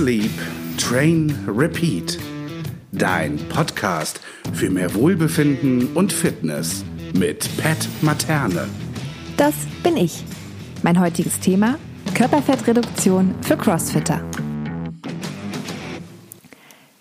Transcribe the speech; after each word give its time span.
Sleep, 0.00 0.30
Train, 0.78 1.38
Repeat. 1.46 2.18
Dein 2.90 3.36
Podcast 3.50 4.18
für 4.54 4.70
mehr 4.70 4.94
Wohlbefinden 4.94 5.88
und 5.94 6.10
Fitness 6.10 6.86
mit 7.12 7.46
Pat 7.58 7.86
Materne. 8.00 8.66
Das 9.36 9.52
bin 9.82 9.98
ich. 9.98 10.24
Mein 10.82 10.98
heutiges 10.98 11.38
Thema: 11.40 11.78
Körperfettreduktion 12.14 13.34
für 13.42 13.58
Crossfitter. 13.58 14.24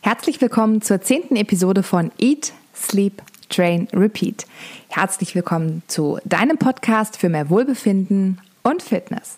Herzlich 0.01 0.41
willkommen 0.41 0.81
zur 0.81 0.99
zehnten 0.99 1.37
Episode 1.37 1.83
von 1.83 2.11
Eat, 2.19 2.51
Sleep, 2.75 3.21
Train, 3.47 3.87
Repeat. 3.93 4.45
Herzlich 4.89 5.35
willkommen 5.35 5.83
zu 5.87 6.19
deinem 6.25 6.57
Podcast 6.57 7.15
für 7.15 7.29
mehr 7.29 7.49
Wohlbefinden 7.49 8.41
und 8.61 8.83
Fitness. 8.83 9.37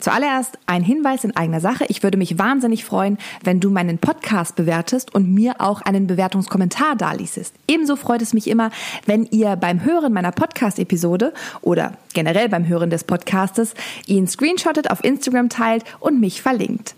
Zuallererst 0.00 0.58
ein 0.66 0.82
Hinweis 0.82 1.24
in 1.24 1.36
eigener 1.36 1.60
Sache. 1.60 1.84
Ich 1.88 2.02
würde 2.02 2.18
mich 2.18 2.38
wahnsinnig 2.38 2.84
freuen, 2.84 3.18
wenn 3.44 3.60
du 3.60 3.70
meinen 3.70 3.98
Podcast 3.98 4.56
bewertest 4.56 5.14
und 5.14 5.32
mir 5.32 5.60
auch 5.60 5.82
einen 5.82 6.06
Bewertungskommentar 6.06 6.96
daließest. 6.96 7.54
Ebenso 7.68 7.96
freut 7.96 8.22
es 8.22 8.32
mich 8.32 8.48
immer, 8.48 8.70
wenn 9.06 9.26
ihr 9.26 9.56
beim 9.56 9.84
Hören 9.84 10.12
meiner 10.12 10.32
Podcast-Episode 10.32 11.32
oder 11.60 11.92
generell 12.14 12.48
beim 12.48 12.66
Hören 12.66 12.90
des 12.90 13.04
Podcastes 13.04 13.74
ihn 14.06 14.26
screenshottet, 14.26 14.90
auf 14.90 15.04
Instagram 15.04 15.48
teilt 15.48 15.84
und 16.00 16.20
mich 16.20 16.42
verlinkt. 16.42 16.94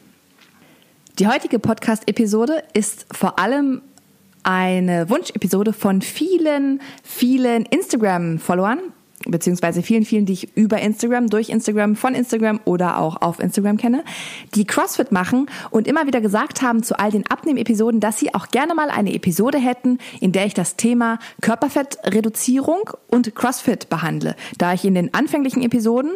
Die 1.18 1.26
heutige 1.26 1.58
Podcast-Episode 1.58 2.62
ist 2.72 3.06
vor 3.12 3.38
allem 3.38 3.82
eine 4.44 5.10
Wunschepisode 5.10 5.72
von 5.72 6.02
vielen, 6.02 6.80
vielen 7.02 7.66
Instagram-Followern, 7.66 8.78
beziehungsweise 9.26 9.82
vielen, 9.82 10.04
vielen, 10.04 10.26
die 10.26 10.32
ich 10.32 10.56
über 10.56 10.78
Instagram, 10.80 11.28
durch 11.28 11.48
Instagram, 11.48 11.96
von 11.96 12.14
Instagram 12.14 12.60
oder 12.64 12.98
auch 12.98 13.20
auf 13.20 13.40
Instagram 13.40 13.76
kenne, 13.76 14.04
die 14.54 14.64
CrossFit 14.64 15.12
machen 15.12 15.46
und 15.70 15.86
immer 15.86 16.06
wieder 16.06 16.20
gesagt 16.20 16.62
haben 16.62 16.82
zu 16.82 16.98
all 16.98 17.10
den 17.10 17.26
Abnehm-Episoden, 17.26 18.00
dass 18.00 18.18
sie 18.18 18.34
auch 18.34 18.48
gerne 18.48 18.74
mal 18.74 18.90
eine 18.90 19.14
Episode 19.14 19.58
hätten, 19.58 19.98
in 20.20 20.32
der 20.32 20.46
ich 20.46 20.54
das 20.54 20.76
Thema 20.76 21.18
Körperfettreduzierung 21.40 22.90
und 23.08 23.34
CrossFit 23.34 23.88
behandle. 23.88 24.36
Da 24.58 24.72
ich 24.72 24.84
in 24.84 24.94
den 24.94 25.14
anfänglichen 25.14 25.62
Episoden 25.62 26.12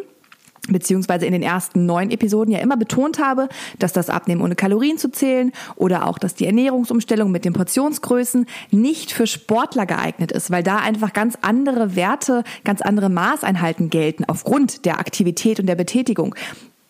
beziehungsweise 0.67 1.25
in 1.25 1.33
den 1.33 1.43
ersten 1.43 1.85
neun 1.85 2.11
Episoden 2.11 2.53
ja 2.53 2.59
immer 2.59 2.77
betont 2.77 3.19
habe, 3.19 3.49
dass 3.79 3.93
das 3.93 4.09
Abnehmen 4.09 4.41
ohne 4.41 4.55
Kalorien 4.55 4.97
zu 4.97 5.11
zählen 5.11 5.51
oder 5.75 6.07
auch, 6.07 6.17
dass 6.17 6.35
die 6.35 6.45
Ernährungsumstellung 6.45 7.31
mit 7.31 7.45
den 7.45 7.53
Portionsgrößen 7.53 8.45
nicht 8.71 9.11
für 9.11 9.27
Sportler 9.27 9.85
geeignet 9.85 10.31
ist, 10.31 10.51
weil 10.51 10.63
da 10.63 10.77
einfach 10.77 11.13
ganz 11.13 11.37
andere 11.41 11.95
Werte, 11.95 12.43
ganz 12.63 12.81
andere 12.81 13.09
Maßeinheiten 13.09 13.89
gelten 13.89 14.25
aufgrund 14.25 14.85
der 14.85 14.99
Aktivität 14.99 15.59
und 15.59 15.67
der 15.67 15.75
Betätigung. 15.75 16.35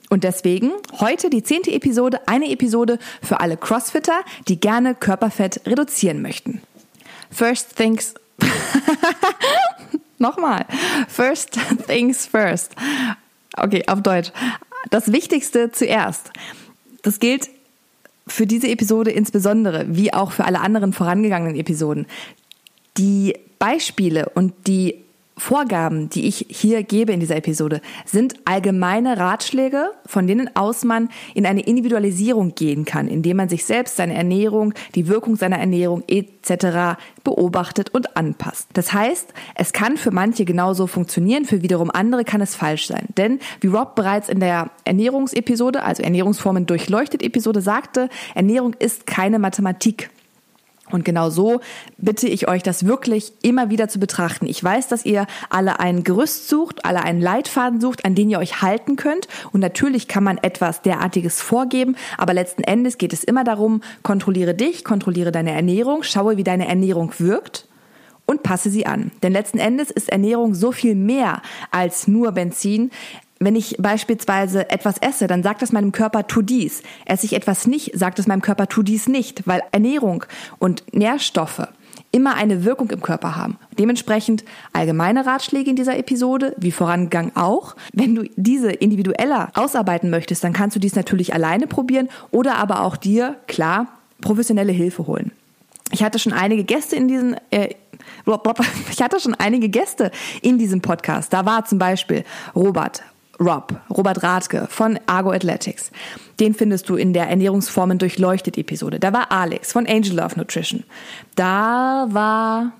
Und 0.09 0.23
deswegen 0.23 0.71
heute 0.99 1.29
die 1.29 1.43
zehnte 1.43 1.71
Episode, 1.71 2.21
eine 2.27 2.49
Episode 2.49 2.97
für 3.21 3.41
alle 3.41 3.57
Crossfitter, 3.57 4.21
die 4.47 4.59
gerne 4.59 4.95
Körperfett 4.95 5.61
reduzieren 5.67 6.21
möchten. 6.21 6.61
First 7.29 7.75
things 7.75 8.13
Nochmal. 10.17 10.65
First 11.07 11.59
things 11.87 12.25
first. 12.25 12.73
Okay, 13.57 13.83
auf 13.87 14.01
Deutsch. 14.01 14.31
Das 14.89 15.11
Wichtigste 15.11 15.71
zuerst. 15.71 16.31
Das 17.01 17.19
gilt 17.19 17.49
für 18.27 18.45
diese 18.45 18.67
Episode 18.67 19.11
insbesondere, 19.11 19.85
wie 19.89 20.13
auch 20.13 20.31
für 20.31 20.45
alle 20.45 20.59
anderen 20.59 20.93
vorangegangenen 20.93 21.55
Episoden. 21.55 22.05
Die 22.97 23.35
Beispiele 23.59 24.29
und 24.29 24.53
die 24.67 25.03
Vorgaben, 25.37 26.09
die 26.09 26.27
ich 26.27 26.47
hier 26.49 26.83
gebe 26.83 27.11
in 27.13 27.19
dieser 27.19 27.35
Episode, 27.35 27.81
sind 28.05 28.35
allgemeine 28.45 29.17
Ratschläge, 29.17 29.91
von 30.05 30.25
denen 30.25 30.55
aus 30.55 30.83
man 30.83 31.09
in 31.35 31.45
eine 31.45 31.61
Individualisierung 31.61 32.55
gehen 32.55 32.85
kann, 32.85 33.07
indem 33.07 33.37
man 33.37 33.47
sich 33.47 33.63
selbst 33.63 33.97
seine 33.97 34.15
Ernährung, 34.15 34.73
die 34.95 35.07
Wirkung 35.07 35.35
seiner 35.35 35.59
Ernährung 35.59 36.03
etc. 36.07 36.99
beobachtet 37.23 37.93
und 37.93 38.17
anpasst. 38.17 38.69
Das 38.73 38.93
heißt, 38.93 39.31
es 39.55 39.73
kann 39.73 39.97
für 39.97 40.11
manche 40.11 40.43
genauso 40.43 40.87
funktionieren, 40.87 41.45
für 41.45 41.61
wiederum 41.61 41.91
andere 41.91 42.23
kann 42.23 42.41
es 42.41 42.55
falsch 42.55 42.87
sein. 42.87 43.05
Denn 43.15 43.39
wie 43.61 43.67
Rob 43.67 43.95
bereits 43.95 44.29
in 44.29 44.39
der 44.39 44.71
Ernährungsepisode, 44.85 45.83
also 45.83 46.01
Ernährungsformen 46.01 46.65
durchleuchtet 46.65 47.21
Episode 47.21 47.61
sagte, 47.61 48.09
Ernährung 48.33 48.73
ist 48.79 49.05
keine 49.05 49.37
Mathematik. 49.37 50.09
Und 50.91 51.03
genau 51.03 51.29
so 51.29 51.59
bitte 51.97 52.27
ich 52.27 52.47
euch, 52.47 52.63
das 52.63 52.85
wirklich 52.85 53.33
immer 53.41 53.69
wieder 53.69 53.89
zu 53.89 53.99
betrachten. 53.99 54.45
Ich 54.47 54.63
weiß, 54.63 54.87
dass 54.87 55.05
ihr 55.05 55.27
alle 55.49 55.79
ein 55.79 56.03
Gerüst 56.03 56.47
sucht, 56.47 56.85
alle 56.85 57.03
einen 57.03 57.21
Leitfaden 57.21 57.81
sucht, 57.81 58.05
an 58.05 58.15
den 58.15 58.29
ihr 58.29 58.39
euch 58.39 58.61
halten 58.61 58.95
könnt. 58.95 59.27
Und 59.51 59.59
natürlich 59.59 60.07
kann 60.07 60.23
man 60.23 60.37
etwas 60.37 60.81
derartiges 60.81 61.41
vorgeben, 61.41 61.95
aber 62.17 62.33
letzten 62.33 62.63
Endes 62.63 62.97
geht 62.97 63.13
es 63.13 63.23
immer 63.23 63.43
darum, 63.43 63.81
kontrolliere 64.03 64.53
dich, 64.53 64.83
kontrolliere 64.83 65.31
deine 65.31 65.51
Ernährung, 65.51 66.03
schaue, 66.03 66.37
wie 66.37 66.43
deine 66.43 66.67
Ernährung 66.67 67.11
wirkt 67.17 67.67
und 68.27 68.43
passe 68.43 68.69
sie 68.69 68.85
an. 68.85 69.11
Denn 69.23 69.31
letzten 69.31 69.57
Endes 69.57 69.89
ist 69.89 70.09
Ernährung 70.09 70.53
so 70.53 70.71
viel 70.71 70.95
mehr 70.95 71.41
als 71.71 72.07
nur 72.07 72.33
Benzin. 72.33 72.91
Wenn 73.39 73.55
ich 73.55 73.75
beispielsweise 73.79 74.69
etwas 74.69 74.97
esse, 74.97 75.27
dann 75.27 75.43
sagt 75.43 75.61
es 75.61 75.71
meinem 75.71 75.91
Körper, 75.91 76.27
tu 76.27 76.41
dies. 76.41 76.81
Esse 77.05 77.25
ich 77.25 77.33
etwas 77.33 77.67
nicht, 77.67 77.97
sagt 77.97 78.19
es 78.19 78.27
meinem 78.27 78.41
Körper, 78.41 78.67
tu 78.67 78.83
dies 78.83 79.07
nicht, 79.07 79.47
weil 79.47 79.61
Ernährung 79.71 80.25
und 80.59 80.83
Nährstoffe 80.93 81.67
immer 82.11 82.35
eine 82.35 82.63
Wirkung 82.63 82.89
im 82.89 83.01
Körper 83.01 83.35
haben. 83.35 83.57
Dementsprechend 83.77 84.43
allgemeine 84.73 85.25
Ratschläge 85.25 85.69
in 85.69 85.75
dieser 85.75 85.97
Episode, 85.97 86.55
wie 86.57 86.71
vorangegangen 86.71 87.35
auch. 87.35 87.75
Wenn 87.93 88.15
du 88.15 88.23
diese 88.35 88.71
individueller 88.71 89.51
ausarbeiten 89.53 90.09
möchtest, 90.09 90.43
dann 90.43 90.53
kannst 90.53 90.75
du 90.75 90.79
dies 90.79 90.95
natürlich 90.95 91.33
alleine 91.33 91.67
probieren 91.67 92.09
oder 92.31 92.55
aber 92.55 92.81
auch 92.81 92.97
dir, 92.97 93.35
klar, 93.47 93.87
professionelle 94.21 94.71
Hilfe 94.71 95.05
holen. 95.05 95.31
Ich 95.91 96.03
hatte 96.03 96.19
schon 96.19 96.33
einige 96.33 96.63
Gäste 96.63 96.95
in 96.95 97.07
diesen 97.07 97.35
äh, 97.51 97.75
ich 98.91 99.01
hatte 99.01 99.19
schon 99.19 99.35
einige 99.35 99.69
Gäste 99.69 100.11
in 100.41 100.57
diesem 100.57 100.81
Podcast. 100.81 101.31
Da 101.33 101.45
war 101.45 101.65
zum 101.65 101.79
Beispiel 101.79 102.23
Robert 102.55 103.03
Rob, 103.39 103.79
Robert 103.89 104.23
Rathke 104.23 104.67
von 104.69 104.99
Argo 105.05 105.31
Athletics. 105.31 105.91
Den 106.39 106.53
findest 106.53 106.89
du 106.89 106.95
in 106.95 107.13
der 107.13 107.27
Ernährungsformen 107.27 107.97
durchleuchtet 107.97 108.57
Episode. 108.57 108.99
Da 108.99 109.13
war 109.13 109.31
Alex 109.31 109.71
von 109.71 109.87
Angel 109.87 110.15
Love 110.15 110.37
Nutrition. 110.37 110.83
Da 111.35 112.07
war 112.09 112.73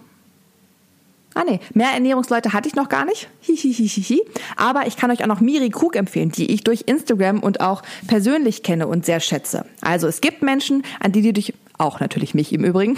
Ah 1.37 1.43
nee, 1.47 1.59
mehr 1.75 1.91
Ernährungsleute 1.91 2.51
hatte 2.53 2.67
ich 2.67 2.73
noch 2.73 2.89
gar 2.89 3.05
nicht. 3.05 3.29
Hihihihihi. 3.41 4.23
Aber 4.55 4.87
ich 4.87 4.97
kann 4.97 5.11
euch 5.11 5.21
auch 5.21 5.27
noch 5.27 5.39
Miri 5.39 5.69
Krug 5.69 5.95
empfehlen, 5.95 6.31
die 6.31 6.51
ich 6.51 6.63
durch 6.63 6.85
Instagram 6.87 7.41
und 7.41 7.61
auch 7.61 7.83
persönlich 8.07 8.63
kenne 8.63 8.87
und 8.87 9.05
sehr 9.05 9.19
schätze. 9.19 9.63
Also 9.81 10.07
es 10.07 10.19
gibt 10.19 10.41
Menschen, 10.41 10.81
an 10.99 11.11
die 11.11 11.21
du 11.21 11.33
dich, 11.33 11.53
auch 11.77 11.99
natürlich 11.99 12.33
mich 12.33 12.51
im 12.53 12.63
Übrigen, 12.63 12.95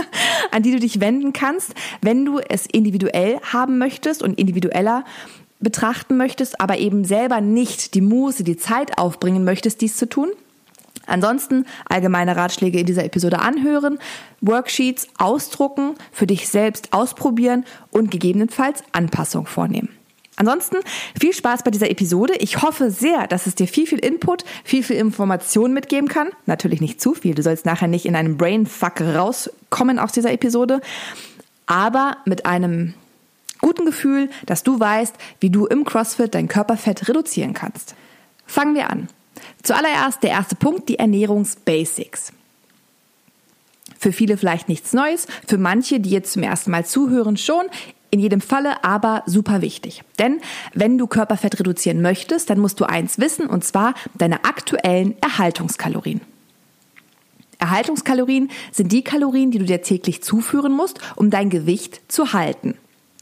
an 0.50 0.62
die 0.62 0.72
du 0.72 0.80
dich 0.80 1.00
wenden 1.00 1.32
kannst, 1.32 1.72
wenn 2.02 2.26
du 2.26 2.40
es 2.40 2.66
individuell 2.66 3.40
haben 3.40 3.78
möchtest 3.78 4.22
und 4.22 4.38
individueller 4.38 5.04
betrachten 5.60 6.16
möchtest, 6.16 6.60
aber 6.60 6.78
eben 6.78 7.04
selber 7.04 7.40
nicht 7.40 7.94
die 7.94 8.00
Muße, 8.00 8.44
die 8.44 8.56
Zeit 8.56 8.98
aufbringen 8.98 9.44
möchtest, 9.44 9.80
dies 9.80 9.96
zu 9.96 10.08
tun. 10.08 10.30
Ansonsten 11.06 11.64
allgemeine 11.88 12.36
Ratschläge 12.36 12.78
in 12.78 12.86
dieser 12.86 13.04
Episode 13.04 13.40
anhören, 13.40 13.98
Worksheets 14.40 15.08
ausdrucken, 15.16 15.94
für 16.12 16.26
dich 16.26 16.48
selbst 16.48 16.92
ausprobieren 16.92 17.64
und 17.90 18.10
gegebenenfalls 18.10 18.82
Anpassung 18.92 19.46
vornehmen. 19.46 19.88
Ansonsten 20.36 20.76
viel 21.18 21.32
Spaß 21.32 21.64
bei 21.64 21.72
dieser 21.72 21.90
Episode. 21.90 22.34
Ich 22.38 22.62
hoffe 22.62 22.92
sehr, 22.92 23.26
dass 23.26 23.46
es 23.48 23.56
dir 23.56 23.66
viel, 23.66 23.88
viel 23.88 23.98
Input, 23.98 24.44
viel, 24.62 24.84
viel 24.84 24.96
Information 24.96 25.72
mitgeben 25.72 26.08
kann. 26.08 26.28
Natürlich 26.46 26.80
nicht 26.80 27.00
zu 27.00 27.14
viel. 27.14 27.34
Du 27.34 27.42
sollst 27.42 27.66
nachher 27.66 27.88
nicht 27.88 28.06
in 28.06 28.14
einem 28.14 28.36
Brainfuck 28.36 29.00
rauskommen 29.00 29.98
aus 29.98 30.12
dieser 30.12 30.32
Episode, 30.32 30.80
aber 31.66 32.18
mit 32.24 32.46
einem 32.46 32.94
guten 33.60 33.84
Gefühl, 33.84 34.30
dass 34.46 34.62
du 34.62 34.78
weißt, 34.78 35.14
wie 35.40 35.50
du 35.50 35.66
im 35.66 35.84
CrossFit 35.84 36.34
dein 36.34 36.48
Körperfett 36.48 37.08
reduzieren 37.08 37.54
kannst. 37.54 37.94
Fangen 38.46 38.74
wir 38.74 38.90
an. 38.90 39.08
Zuallererst 39.62 40.22
der 40.22 40.30
erste 40.30 40.56
Punkt, 40.56 40.88
die 40.88 40.98
Ernährungsbasics. 40.98 42.32
Für 43.98 44.12
viele 44.12 44.36
vielleicht 44.36 44.68
nichts 44.68 44.92
Neues, 44.92 45.26
für 45.46 45.58
manche, 45.58 46.00
die 46.00 46.10
jetzt 46.10 46.32
zum 46.32 46.42
ersten 46.42 46.70
Mal 46.70 46.86
zuhören, 46.86 47.36
schon. 47.36 47.66
In 48.10 48.20
jedem 48.20 48.40
Falle 48.40 48.84
aber 48.84 49.22
super 49.26 49.60
wichtig. 49.60 50.02
Denn 50.18 50.40
wenn 50.72 50.96
du 50.96 51.06
Körperfett 51.06 51.60
reduzieren 51.60 52.00
möchtest, 52.00 52.48
dann 52.48 52.58
musst 52.58 52.80
du 52.80 52.84
eins 52.84 53.18
wissen, 53.18 53.46
und 53.46 53.64
zwar 53.64 53.94
deine 54.16 54.44
aktuellen 54.44 55.20
Erhaltungskalorien. 55.20 56.22
Erhaltungskalorien 57.58 58.50
sind 58.72 58.92
die 58.92 59.02
Kalorien, 59.02 59.50
die 59.50 59.58
du 59.58 59.64
dir 59.64 59.82
täglich 59.82 60.22
zuführen 60.22 60.72
musst, 60.72 61.00
um 61.16 61.28
dein 61.28 61.50
Gewicht 61.50 62.00
zu 62.08 62.32
halten. 62.32 62.78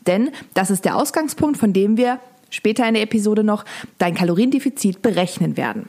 Denn 0.07 0.31
das 0.55 0.71
ist 0.71 0.85
der 0.85 0.97
Ausgangspunkt, 0.97 1.59
von 1.59 1.73
dem 1.73 1.97
wir 1.97 2.19
später 2.51 2.87
in 2.87 2.95
der 2.95 3.03
Episode 3.03 3.45
noch 3.45 3.65
dein 3.99 4.15
Kaloriendefizit 4.15 5.03
berechnen 5.03 5.57
werden. 5.57 5.89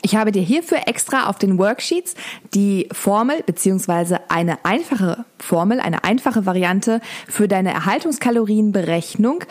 Ich 0.00 0.14
habe 0.14 0.30
dir 0.30 0.42
hierfür 0.42 0.86
extra 0.86 1.28
auf 1.28 1.38
den 1.38 1.58
Worksheets 1.58 2.14
die 2.54 2.88
Formel 2.92 3.42
beziehungsweise 3.44 4.20
eine 4.30 4.64
einfache 4.64 5.24
Formel, 5.38 5.80
eine 5.80 6.04
einfache 6.04 6.46
Variante 6.46 7.00
für 7.26 7.48
deine 7.48 7.72
Erhaltungskalorienberechnung 7.72 9.44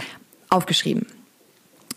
aufgeschrieben. 0.49 1.05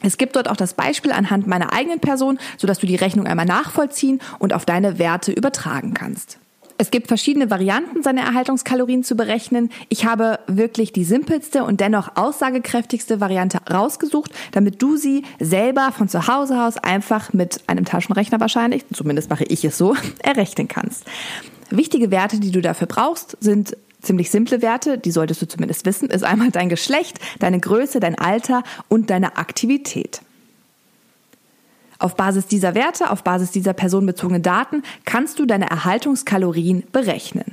Es 0.02 0.18
gibt 0.18 0.34
dort 0.34 0.48
auch 0.48 0.56
das 0.56 0.74
Beispiel 0.74 1.12
anhand 1.12 1.46
meiner 1.46 1.72
eigenen 1.72 2.00
Person, 2.00 2.38
sodass 2.56 2.78
du 2.78 2.86
die 2.86 2.96
Rechnung 2.96 3.26
einmal 3.26 3.46
nachvollziehen 3.46 4.20
und 4.38 4.52
auf 4.52 4.64
deine 4.64 4.98
Werte 4.98 5.30
übertragen 5.30 5.94
kannst. 5.94 6.39
Es 6.80 6.90
gibt 6.90 7.08
verschiedene 7.08 7.50
Varianten, 7.50 8.02
seine 8.02 8.20
Erhaltungskalorien 8.22 9.04
zu 9.04 9.14
berechnen. 9.14 9.70
Ich 9.90 10.06
habe 10.06 10.38
wirklich 10.46 10.94
die 10.94 11.04
simpelste 11.04 11.62
und 11.62 11.78
dennoch 11.78 12.16
aussagekräftigste 12.16 13.20
Variante 13.20 13.58
rausgesucht, 13.70 14.32
damit 14.52 14.80
du 14.80 14.96
sie 14.96 15.24
selber 15.38 15.92
von 15.92 16.08
zu 16.08 16.26
Hause 16.26 16.58
aus 16.64 16.78
einfach 16.78 17.34
mit 17.34 17.60
einem 17.66 17.84
Taschenrechner 17.84 18.40
wahrscheinlich, 18.40 18.86
zumindest 18.94 19.28
mache 19.28 19.44
ich 19.44 19.62
es 19.62 19.76
so, 19.76 19.94
errechnen 20.22 20.68
kannst. 20.68 21.04
Wichtige 21.68 22.10
Werte, 22.10 22.40
die 22.40 22.50
du 22.50 22.62
dafür 22.62 22.86
brauchst, 22.86 23.36
sind 23.40 23.76
ziemlich 24.00 24.30
simple 24.30 24.62
Werte, 24.62 24.96
die 24.96 25.10
solltest 25.10 25.42
du 25.42 25.48
zumindest 25.48 25.84
wissen, 25.84 26.08
ist 26.08 26.24
einmal 26.24 26.50
dein 26.50 26.70
Geschlecht, 26.70 27.18
deine 27.40 27.60
Größe, 27.60 28.00
dein 28.00 28.14
Alter 28.18 28.62
und 28.88 29.10
deine 29.10 29.36
Aktivität. 29.36 30.22
Auf 32.00 32.16
Basis 32.16 32.46
dieser 32.46 32.74
Werte, 32.74 33.10
auf 33.10 33.22
Basis 33.22 33.50
dieser 33.50 33.74
personenbezogenen 33.74 34.42
Daten 34.42 34.82
kannst 35.04 35.38
du 35.38 35.44
deine 35.44 35.68
Erhaltungskalorien 35.68 36.82
berechnen. 36.90 37.44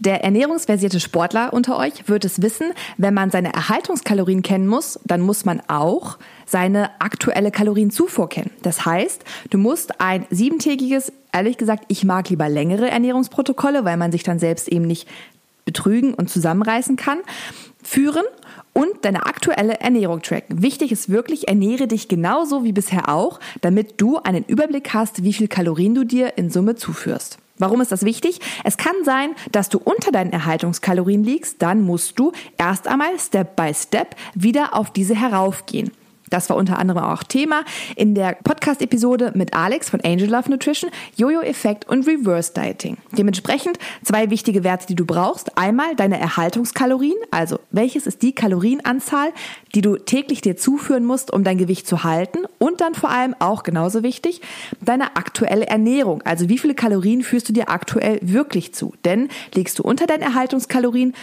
Der 0.00 0.24
ernährungsversierte 0.24 0.98
Sportler 0.98 1.52
unter 1.52 1.78
euch 1.78 2.08
wird 2.08 2.24
es 2.24 2.42
wissen, 2.42 2.72
wenn 2.98 3.14
man 3.14 3.30
seine 3.30 3.54
Erhaltungskalorien 3.54 4.42
kennen 4.42 4.66
muss, 4.66 4.98
dann 5.04 5.20
muss 5.20 5.44
man 5.44 5.62
auch 5.68 6.18
seine 6.44 6.90
aktuelle 7.00 7.52
Kalorienzufuhr 7.52 8.28
kennen. 8.28 8.50
Das 8.62 8.84
heißt, 8.84 9.22
du 9.50 9.58
musst 9.58 10.00
ein 10.00 10.26
siebentägiges, 10.28 11.12
ehrlich 11.32 11.56
gesagt, 11.56 11.84
ich 11.86 12.04
mag 12.04 12.28
lieber 12.28 12.48
längere 12.48 12.90
Ernährungsprotokolle, 12.90 13.84
weil 13.84 13.96
man 13.96 14.10
sich 14.10 14.24
dann 14.24 14.40
selbst 14.40 14.68
eben 14.68 14.86
nicht 14.86 15.08
betrügen 15.64 16.14
und 16.14 16.28
zusammenreißen 16.28 16.96
kann, 16.96 17.18
führen 17.82 18.24
und 18.74 18.90
deine 19.02 19.24
aktuelle 19.24 19.80
Ernährung 19.80 20.20
tracken. 20.20 20.62
Wichtig 20.62 20.92
ist 20.92 21.08
wirklich, 21.08 21.48
ernähre 21.48 21.86
dich 21.88 22.08
genauso 22.08 22.64
wie 22.64 22.72
bisher 22.72 23.08
auch, 23.08 23.40
damit 23.62 24.00
du 24.00 24.18
einen 24.18 24.44
Überblick 24.44 24.92
hast, 24.92 25.24
wie 25.24 25.32
viel 25.32 25.48
Kalorien 25.48 25.94
du 25.94 26.04
dir 26.04 26.36
in 26.36 26.50
Summe 26.50 26.74
zuführst. 26.74 27.38
Warum 27.56 27.80
ist 27.80 27.92
das 27.92 28.04
wichtig? 28.04 28.40
Es 28.64 28.76
kann 28.76 28.96
sein, 29.04 29.30
dass 29.52 29.68
du 29.68 29.78
unter 29.78 30.10
deinen 30.10 30.32
Erhaltungskalorien 30.32 31.22
liegst, 31.22 31.62
dann 31.62 31.82
musst 31.82 32.18
du 32.18 32.32
erst 32.58 32.88
einmal 32.88 33.18
Step 33.18 33.54
by 33.54 33.72
Step 33.72 34.16
wieder 34.34 34.74
auf 34.74 34.90
diese 34.90 35.14
heraufgehen. 35.14 35.92
Das 36.30 36.48
war 36.50 36.56
unter 36.56 36.78
anderem 36.78 37.04
auch 37.04 37.22
Thema 37.22 37.64
in 37.96 38.14
der 38.14 38.36
Podcast-Episode 38.42 39.32
mit 39.34 39.54
Alex 39.54 39.90
von 39.90 40.00
Angel 40.00 40.28
Love 40.28 40.50
Nutrition, 40.50 40.90
Jojo-Effekt 41.16 41.88
und 41.88 42.06
Reverse 42.06 42.52
Dieting. 42.54 42.96
Dementsprechend 43.12 43.78
zwei 44.02 44.30
wichtige 44.30 44.64
Werte, 44.64 44.86
die 44.86 44.94
du 44.94 45.04
brauchst. 45.04 45.56
Einmal 45.58 45.94
deine 45.96 46.18
Erhaltungskalorien, 46.18 47.16
also 47.30 47.58
welches 47.70 48.06
ist 48.06 48.22
die 48.22 48.34
Kalorienanzahl, 48.34 49.32
die 49.74 49.80
du 49.80 49.96
täglich 49.96 50.40
dir 50.40 50.56
zuführen 50.56 51.04
musst, 51.04 51.32
um 51.32 51.44
dein 51.44 51.58
Gewicht 51.58 51.86
zu 51.86 52.04
halten. 52.04 52.38
Und 52.58 52.80
dann 52.80 52.94
vor 52.94 53.10
allem 53.10 53.34
auch 53.38 53.62
genauso 53.62 54.02
wichtig, 54.02 54.40
deine 54.80 55.16
aktuelle 55.16 55.66
Ernährung. 55.66 56.22
Also 56.22 56.48
wie 56.48 56.58
viele 56.58 56.74
Kalorien 56.74 57.22
führst 57.22 57.48
du 57.48 57.52
dir 57.52 57.70
aktuell 57.70 58.18
wirklich 58.22 58.74
zu? 58.74 58.94
Denn 59.04 59.28
liegst 59.54 59.78
du 59.78 59.82
unter 59.82 60.06
deinen 60.06 60.22
Erhaltungskalorien, 60.22 61.14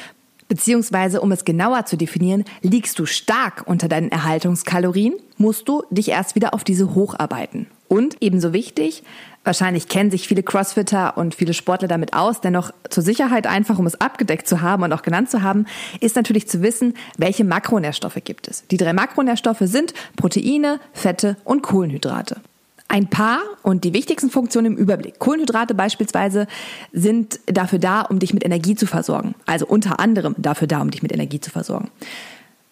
Beziehungsweise, 0.51 1.21
um 1.21 1.31
es 1.31 1.45
genauer 1.45 1.85
zu 1.85 1.95
definieren, 1.95 2.43
liegst 2.61 2.99
du 2.99 3.05
stark 3.05 3.63
unter 3.67 3.87
deinen 3.87 4.11
Erhaltungskalorien, 4.11 5.13
musst 5.37 5.69
du 5.69 5.81
dich 5.91 6.09
erst 6.09 6.35
wieder 6.35 6.53
auf 6.53 6.65
diese 6.65 6.93
hocharbeiten. 6.93 7.67
Und 7.87 8.17
ebenso 8.19 8.51
wichtig, 8.51 9.03
wahrscheinlich 9.45 9.87
kennen 9.87 10.11
sich 10.11 10.27
viele 10.27 10.43
Crossfitter 10.43 11.15
und 11.15 11.35
viele 11.35 11.53
Sportler 11.53 11.87
damit 11.87 12.13
aus, 12.13 12.41
dennoch 12.41 12.71
zur 12.89 13.01
Sicherheit 13.01 13.47
einfach, 13.47 13.79
um 13.79 13.85
es 13.85 14.01
abgedeckt 14.01 14.45
zu 14.45 14.59
haben 14.59 14.83
und 14.83 14.91
auch 14.91 15.03
genannt 15.03 15.31
zu 15.31 15.41
haben, 15.41 15.67
ist 16.01 16.17
natürlich 16.17 16.49
zu 16.49 16.61
wissen, 16.61 16.95
welche 17.17 17.45
Makronährstoffe 17.45 18.19
gibt 18.21 18.49
es. 18.49 18.67
Die 18.67 18.77
drei 18.77 18.91
Makronährstoffe 18.91 19.61
sind 19.61 19.93
Proteine, 20.17 20.81
Fette 20.91 21.37
und 21.45 21.63
Kohlenhydrate. 21.63 22.41
Ein 22.91 23.09
paar 23.09 23.39
und 23.63 23.85
die 23.85 23.93
wichtigsten 23.93 24.29
Funktionen 24.29 24.73
im 24.73 24.77
Überblick. 24.77 25.17
Kohlenhydrate 25.17 25.73
beispielsweise 25.73 26.45
sind 26.91 27.39
dafür 27.45 27.79
da, 27.79 28.01
um 28.01 28.19
dich 28.19 28.33
mit 28.33 28.43
Energie 28.43 28.75
zu 28.75 28.85
versorgen. 28.85 29.33
Also 29.45 29.65
unter 29.65 30.01
anderem 30.01 30.35
dafür 30.37 30.67
da, 30.67 30.81
um 30.81 30.91
dich 30.91 31.01
mit 31.01 31.13
Energie 31.13 31.39
zu 31.39 31.51
versorgen. 31.51 31.89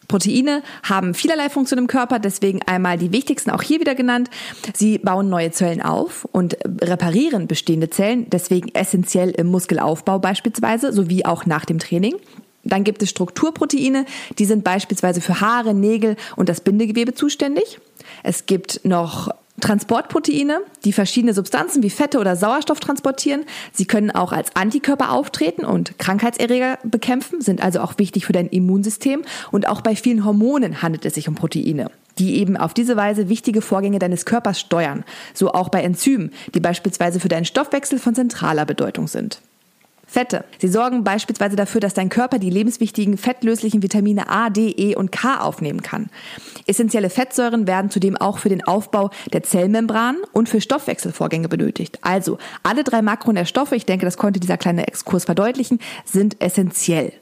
Proteine 0.09 0.61
haben 0.83 1.13
vielerlei 1.13 1.49
Funktionen 1.49 1.83
im 1.83 1.87
Körper, 1.87 2.19
deswegen 2.19 2.59
einmal 2.63 2.97
die 2.97 3.13
wichtigsten 3.13 3.49
auch 3.49 3.61
hier 3.61 3.79
wieder 3.79 3.95
genannt. 3.95 4.29
Sie 4.73 4.97
bauen 4.97 5.29
neue 5.29 5.51
Zellen 5.51 5.81
auf 5.81 6.25
und 6.25 6.57
reparieren 6.81 7.47
bestehende 7.47 7.89
Zellen, 7.89 8.29
deswegen 8.29 8.75
essentiell 8.75 9.29
im 9.29 9.47
Muskelaufbau 9.47 10.19
beispielsweise, 10.19 10.91
sowie 10.91 11.23
auch 11.23 11.45
nach 11.45 11.63
dem 11.63 11.79
Training. 11.79 12.15
Dann 12.63 12.83
gibt 12.83 13.01
es 13.01 13.09
Strukturproteine, 13.09 14.05
die 14.37 14.45
sind 14.45 14.63
beispielsweise 14.63 15.21
für 15.21 15.41
Haare, 15.41 15.73
Nägel 15.73 16.15
und 16.35 16.49
das 16.49 16.61
Bindegewebe 16.61 17.13
zuständig. 17.13 17.79
Es 18.23 18.45
gibt 18.45 18.81
noch 18.83 19.29
Transportproteine, 19.59 20.61
die 20.85 20.93
verschiedene 20.93 21.33
Substanzen 21.33 21.83
wie 21.83 21.89
Fette 21.89 22.19
oder 22.19 22.35
Sauerstoff 22.35 22.79
transportieren. 22.79 23.45
Sie 23.73 23.85
können 23.85 24.11
auch 24.11 24.31
als 24.31 24.55
Antikörper 24.55 25.11
auftreten 25.11 25.65
und 25.65 25.99
Krankheitserreger 25.99 26.79
bekämpfen, 26.83 27.41
sind 27.41 27.61
also 27.61 27.81
auch 27.81 27.97
wichtig 27.97 28.25
für 28.25 28.33
dein 28.33 28.47
Immunsystem. 28.47 29.23
Und 29.51 29.67
auch 29.67 29.81
bei 29.81 29.95
vielen 29.95 30.25
Hormonen 30.25 30.81
handelt 30.81 31.05
es 31.05 31.15
sich 31.15 31.27
um 31.27 31.35
Proteine 31.35 31.91
die 32.17 32.35
eben 32.35 32.57
auf 32.57 32.73
diese 32.73 32.97
Weise 32.97 33.29
wichtige 33.29 33.61
Vorgänge 33.61 33.97
deines 33.97 34.25
Körpers 34.25 34.59
steuern, 34.59 35.05
so 35.33 35.53
auch 35.53 35.69
bei 35.69 35.81
Enzymen, 35.81 36.31
die 36.53 36.59
beispielsweise 36.59 37.21
für 37.21 37.29
deinen 37.29 37.45
Stoffwechsel 37.45 37.97
von 37.97 38.13
zentraler 38.13 38.65
Bedeutung 38.65 39.07
sind. 39.07 39.41
Fette. 40.09 40.43
Sie 40.57 40.67
sorgen 40.67 41.03
beispielsweise 41.03 41.55
dafür, 41.55 41.81
dass 41.81 41.93
dein 41.93 42.09
Körper 42.09 42.39
die 42.39 42.49
lebenswichtigen 42.49 43.15
fettlöslichen 43.15 43.83
Vitamine 43.83 44.27
A, 44.27 44.49
D, 44.49 44.69
E 44.69 44.95
und 44.95 45.11
K 45.11 45.39
aufnehmen 45.39 45.83
kann. 45.83 46.09
Essentielle 46.65 47.11
Fettsäuren 47.11 47.67
werden 47.67 47.91
zudem 47.91 48.17
auch 48.17 48.39
für 48.39 48.49
den 48.49 48.65
Aufbau 48.65 49.11
der 49.31 49.43
Zellmembran 49.43 50.17
und 50.33 50.49
für 50.49 50.61
Stoffwechselvorgänge 50.61 51.47
benötigt. 51.47 51.99
Also 52.01 52.39
alle 52.63 52.83
drei 52.83 53.03
Makronährstoffe, 53.03 53.71
ich 53.73 53.85
denke, 53.85 54.05
das 54.05 54.17
konnte 54.17 54.39
dieser 54.39 54.57
kleine 54.57 54.87
Exkurs 54.87 55.25
verdeutlichen, 55.25 55.79
sind 56.05 56.41
essentiell. 56.41 57.13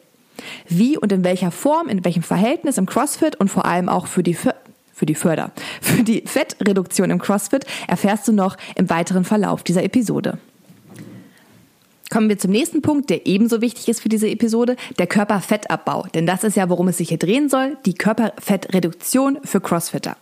Wie 0.69 0.97
und 0.97 1.11
in 1.11 1.25
welcher 1.25 1.51
Form, 1.51 1.89
in 1.89 2.05
welchem 2.05 2.23
Verhältnis 2.23 2.77
im 2.77 2.85
CrossFit 2.85 3.35
und 3.35 3.49
vor 3.49 3.65
allem 3.65 3.89
auch 3.89 4.07
für 4.07 4.23
die 4.23 4.37
für 4.93 5.05
die 5.05 5.15
Förder, 5.15 5.51
für 5.81 6.03
die 6.03 6.23
Fettreduktion 6.25 7.11
im 7.11 7.19
CrossFit 7.19 7.65
erfährst 7.87 8.27
du 8.29 8.31
noch 8.31 8.55
im 8.75 8.89
weiteren 8.89 9.25
Verlauf 9.25 9.63
dieser 9.63 9.83
Episode. 9.83 10.39
Kommen 12.09 12.29
wir 12.29 12.37
zum 12.37 12.51
nächsten 12.51 12.81
Punkt, 12.81 13.09
der 13.09 13.27
ebenso 13.27 13.61
wichtig 13.61 13.89
ist 13.89 14.01
für 14.01 14.09
diese 14.09 14.29
Episode, 14.29 14.77
der 14.97 15.07
Körperfettabbau. 15.07 16.07
Denn 16.13 16.25
das 16.25 16.43
ist 16.43 16.55
ja, 16.55 16.69
worum 16.69 16.87
es 16.87 16.97
sich 16.97 17.09
hier 17.09 17.17
drehen 17.17 17.49
soll, 17.49 17.77
die 17.85 17.95
Körperfettreduktion 17.95 19.39
für 19.43 19.59
Crossfitter. 19.59 20.15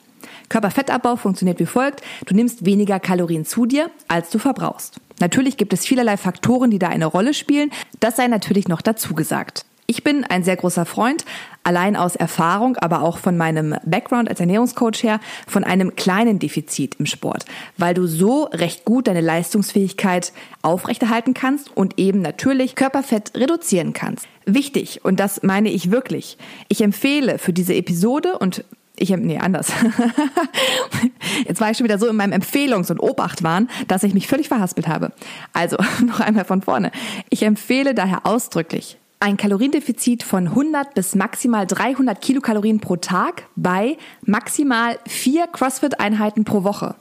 Körperfettabbau 0.49 1.15
funktioniert 1.15 1.59
wie 1.59 1.65
folgt. 1.65 2.01
Du 2.25 2.35
nimmst 2.35 2.65
weniger 2.65 2.99
Kalorien 2.99 3.45
zu 3.45 3.65
dir, 3.65 3.89
als 4.07 4.29
du 4.29 4.39
verbrauchst. 4.39 4.99
Natürlich 5.19 5.57
gibt 5.57 5.73
es 5.73 5.85
vielerlei 5.85 6.17
Faktoren, 6.17 6.71
die 6.71 6.79
da 6.79 6.89
eine 6.89 7.05
Rolle 7.05 7.33
spielen. 7.33 7.71
Das 7.99 8.15
sei 8.15 8.27
natürlich 8.27 8.67
noch 8.67 8.81
dazu 8.81 9.13
gesagt. 9.13 9.65
Ich 9.87 10.03
bin 10.03 10.23
ein 10.23 10.43
sehr 10.43 10.55
großer 10.55 10.85
Freund, 10.85 11.25
allein 11.63 11.95
aus 11.95 12.15
Erfahrung, 12.15 12.75
aber 12.77 13.01
auch 13.01 13.19
von 13.19 13.37
meinem 13.37 13.75
Background 13.85 14.29
als 14.29 14.39
Ernährungscoach 14.39 15.03
her, 15.03 15.19
von 15.47 15.63
einem 15.63 15.95
kleinen 15.95 16.39
Defizit 16.39 16.95
im 16.99 17.05
Sport, 17.05 17.45
weil 17.77 17.93
du 17.93 18.07
so 18.07 18.45
recht 18.45 18.85
gut 18.85 19.07
deine 19.07 19.21
Leistungsfähigkeit 19.21 20.33
aufrechterhalten 20.63 21.35
kannst 21.35 21.75
und 21.75 21.99
eben 21.99 22.21
natürlich 22.21 22.75
Körperfett 22.75 23.35
reduzieren 23.35 23.93
kannst. 23.93 24.27
Wichtig, 24.45 25.05
und 25.05 25.19
das 25.19 25.43
meine 25.43 25.69
ich 25.69 25.91
wirklich, 25.91 26.37
ich 26.67 26.81
empfehle 26.81 27.37
für 27.37 27.53
diese 27.53 27.75
Episode 27.75 28.39
und 28.39 28.63
ich, 28.97 29.09
nee, 29.09 29.37
anders. 29.37 29.71
Jetzt 31.47 31.59
war 31.59 31.69
ich 31.69 31.77
schon 31.77 31.83
wieder 31.83 31.99
so 31.99 32.07
in 32.07 32.15
meinem 32.15 32.31
Empfehlungs- 32.31 32.89
und 32.89 32.99
Obachtwahn, 32.99 33.69
dass 33.87 34.03
ich 34.03 34.13
mich 34.13 34.27
völlig 34.27 34.47
verhaspelt 34.47 34.87
habe. 34.87 35.11
Also, 35.53 35.77
noch 36.05 36.21
einmal 36.21 36.45
von 36.45 36.61
vorne. 36.61 36.91
Ich 37.29 37.43
empfehle 37.43 37.93
daher 37.93 38.25
ausdrücklich, 38.25 38.97
ein 39.19 39.37
Kaloriendefizit 39.37 40.23
von 40.23 40.49
100 40.49 40.93
bis 40.93 41.15
maximal 41.15 41.65
300 41.65 42.19
Kilokalorien 42.21 42.79
pro 42.79 42.95
Tag 42.97 43.47
bei 43.55 43.97
maximal 44.23 44.99
vier 45.07 45.47
CrossFit-Einheiten 45.47 46.43
pro 46.43 46.63
Woche. 46.63 46.95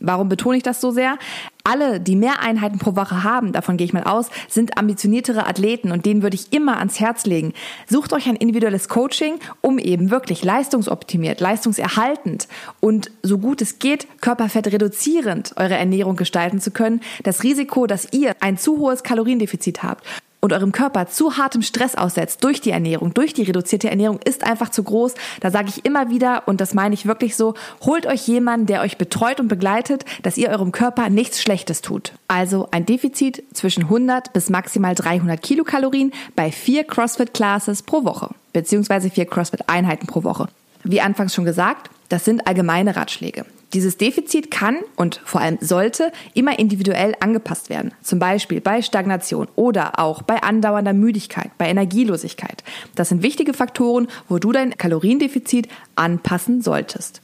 Warum 0.00 0.30
betone 0.30 0.56
ich 0.56 0.62
das 0.62 0.80
so 0.80 0.90
sehr? 0.90 1.18
Alle, 1.62 2.00
die 2.00 2.16
mehr 2.16 2.40
Einheiten 2.40 2.78
pro 2.78 2.96
Woche 2.96 3.22
haben, 3.22 3.52
davon 3.52 3.76
gehe 3.76 3.84
ich 3.84 3.92
mal 3.92 4.04
aus, 4.04 4.30
sind 4.48 4.78
ambitioniertere 4.78 5.46
Athleten 5.46 5.92
und 5.92 6.06
denen 6.06 6.22
würde 6.22 6.36
ich 6.36 6.54
immer 6.54 6.78
ans 6.78 7.00
Herz 7.00 7.26
legen. 7.26 7.52
Sucht 7.86 8.14
euch 8.14 8.26
ein 8.26 8.36
individuelles 8.36 8.88
Coaching, 8.88 9.38
um 9.60 9.78
eben 9.78 10.10
wirklich 10.10 10.42
leistungsoptimiert, 10.42 11.40
leistungserhaltend 11.40 12.48
und 12.80 13.10
so 13.22 13.36
gut 13.36 13.60
es 13.60 13.78
geht, 13.78 14.06
Körperfett 14.22 14.68
reduzierend 14.68 15.52
eure 15.56 15.76
Ernährung 15.76 16.16
gestalten 16.16 16.60
zu 16.60 16.70
können. 16.70 17.02
Das 17.22 17.42
Risiko, 17.42 17.86
dass 17.86 18.08
ihr 18.12 18.34
ein 18.40 18.56
zu 18.56 18.78
hohes 18.78 19.02
Kaloriendefizit 19.02 19.82
habt 19.82 20.02
und 20.40 20.52
eurem 20.52 20.72
Körper 20.72 21.06
zu 21.06 21.36
hartem 21.36 21.62
Stress 21.62 21.94
aussetzt 21.94 22.42
durch 22.44 22.60
die 22.60 22.70
Ernährung, 22.70 23.14
durch 23.14 23.34
die 23.34 23.42
reduzierte 23.42 23.90
Ernährung, 23.90 24.20
ist 24.24 24.44
einfach 24.44 24.70
zu 24.70 24.82
groß. 24.82 25.14
Da 25.40 25.50
sage 25.50 25.68
ich 25.68 25.84
immer 25.84 26.10
wieder, 26.10 26.44
und 26.46 26.60
das 26.60 26.74
meine 26.74 26.94
ich 26.94 27.06
wirklich 27.06 27.36
so, 27.36 27.54
holt 27.82 28.06
euch 28.06 28.26
jemanden, 28.26 28.66
der 28.66 28.80
euch 28.82 28.98
betreut 28.98 29.40
und 29.40 29.48
begleitet, 29.48 30.04
dass 30.22 30.36
ihr 30.36 30.50
eurem 30.50 30.72
Körper 30.72 31.10
nichts 31.10 31.42
Schlechtes 31.42 31.82
tut. 31.82 32.12
Also 32.28 32.68
ein 32.70 32.86
Defizit 32.86 33.42
zwischen 33.52 33.84
100 33.84 34.32
bis 34.32 34.50
maximal 34.50 34.94
300 34.94 35.40
Kilokalorien 35.42 36.12
bei 36.36 36.50
vier 36.50 36.84
CrossFit-Classes 36.84 37.82
pro 37.82 38.04
Woche, 38.04 38.30
beziehungsweise 38.52 39.10
vier 39.10 39.26
CrossFit-Einheiten 39.26 40.06
pro 40.06 40.24
Woche. 40.24 40.48
Wie 40.82 41.00
anfangs 41.00 41.34
schon 41.34 41.44
gesagt, 41.44 41.90
Das 42.10 42.24
sind 42.24 42.46
allgemeine 42.46 42.96
Ratschläge. 42.96 43.46
Dieses 43.72 43.96
Defizit 43.96 44.50
kann 44.50 44.78
und 44.96 45.20
vor 45.24 45.40
allem 45.40 45.58
sollte 45.60 46.10
immer 46.34 46.58
individuell 46.58 47.14
angepasst 47.20 47.70
werden. 47.70 47.92
Zum 48.02 48.18
Beispiel 48.18 48.60
bei 48.60 48.82
Stagnation 48.82 49.46
oder 49.54 50.00
auch 50.00 50.22
bei 50.22 50.42
andauernder 50.42 50.92
Müdigkeit, 50.92 51.50
bei 51.56 51.68
Energielosigkeit. 51.68 52.64
Das 52.96 53.10
sind 53.10 53.22
wichtige 53.22 53.54
Faktoren, 53.54 54.08
wo 54.28 54.38
du 54.38 54.50
dein 54.50 54.76
Kaloriendefizit 54.76 55.68
anpassen 55.94 56.62
solltest. 56.62 57.22